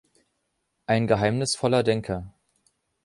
[0.87, 2.33] Ein geheimnisvoller Denker.